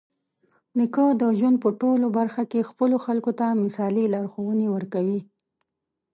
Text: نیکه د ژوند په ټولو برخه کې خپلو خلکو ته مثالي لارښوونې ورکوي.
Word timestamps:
نیکه 0.77 1.05
د 1.21 1.23
ژوند 1.39 1.57
په 1.63 1.69
ټولو 1.81 2.07
برخه 2.17 2.43
کې 2.51 2.67
خپلو 2.69 2.95
خلکو 3.05 3.31
ته 3.39 3.45
مثالي 3.63 4.05
لارښوونې 4.13 4.67
ورکوي. 4.75 5.19